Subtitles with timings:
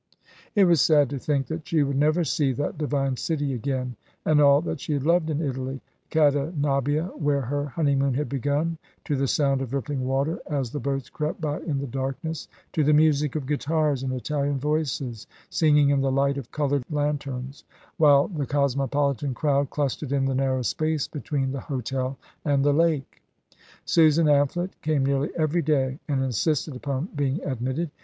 [0.55, 4.41] It was sad to think that she would never see that divine city again, and
[4.41, 9.27] all that she had loved in Italy: Cadenabbia, where her honeymoon had begun, to the
[9.27, 13.35] sound of rippling water, as the boats crept by in the darkness, to the music
[13.35, 17.63] of guitars and Italian voices, singing in the light of coloured lanterns,
[17.97, 23.21] while the cosmopolitan crowd clustered in the narrow space between the hotel and the lake.
[23.85, 27.91] Susan Amphlett came nearly every day, and insisted upon being admitted.